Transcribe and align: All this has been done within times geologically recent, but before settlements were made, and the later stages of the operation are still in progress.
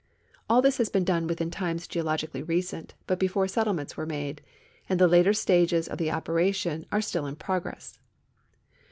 All 0.49 0.63
this 0.63 0.77
has 0.79 0.89
been 0.89 1.03
done 1.03 1.27
within 1.27 1.51
times 1.51 1.85
geologically 1.85 2.41
recent, 2.41 2.95
but 3.05 3.19
before 3.19 3.47
settlements 3.47 3.95
were 3.95 4.07
made, 4.07 4.41
and 4.89 4.99
the 4.99 5.07
later 5.07 5.31
stages 5.31 5.87
of 5.87 5.99
the 5.99 6.09
operation 6.09 6.87
are 6.91 7.01
still 7.01 7.27
in 7.27 7.35
progress. 7.35 7.99